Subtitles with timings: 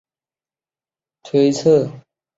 [0.01, 0.11] 时人不能
[1.45, 2.03] 推测他的为人。